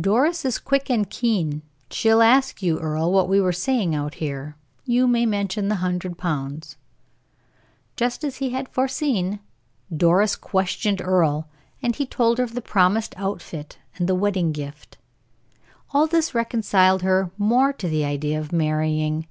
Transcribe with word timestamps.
"Doris 0.00 0.44
is 0.44 0.58
quick 0.58 0.90
and 0.90 1.08
keen. 1.08 1.62
She'll 1.92 2.22
ask 2.22 2.60
you, 2.60 2.80
Earle, 2.80 3.12
what 3.12 3.28
we 3.28 3.40
were 3.40 3.52
saying 3.52 3.94
out 3.94 4.14
here. 4.14 4.56
You 4.84 5.06
may 5.06 5.26
mention 5.26 5.68
the 5.68 5.76
hundred 5.76 6.18
pounds." 6.18 6.76
Just 7.94 8.24
as 8.24 8.38
he 8.38 8.50
had 8.50 8.68
foreseen, 8.68 9.38
Doris 9.96 10.34
questioned 10.34 11.00
Earle, 11.00 11.48
and 11.80 11.94
he 11.94 12.04
told 12.04 12.38
her 12.38 12.42
of 12.44 12.54
the 12.54 12.60
promised 12.60 13.14
outfit 13.16 13.78
and 13.96 14.08
the 14.08 14.16
wedding 14.16 14.50
gift. 14.50 14.98
All 15.92 16.08
this 16.08 16.34
reconciled 16.34 17.02
her 17.02 17.30
more 17.38 17.72
to 17.74 17.86
the 17.88 18.04
idea 18.04 18.40
of 18.40 18.50
marrying. 18.50 19.28